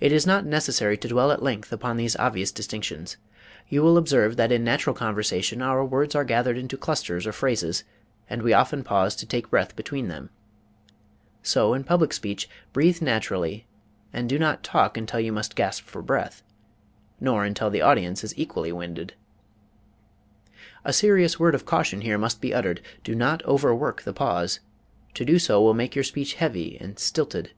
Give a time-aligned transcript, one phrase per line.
[0.00, 3.18] It is not necessary to dwell at length upon these obvious distinctions.
[3.68, 7.84] You will observe that in natural conversation our words are gathered into clusters or phrases,
[8.30, 10.30] and we often pause to take breath between them.
[11.42, 13.66] So in public speech, breathe naturally
[14.10, 16.42] and do not talk until you must gasp for breath;
[17.20, 19.12] nor until the audience is equally winded.
[20.82, 24.60] A serious word of caution must here be uttered: do not overwork the pause.
[25.12, 27.50] To do so will make your speech heavy and stilted.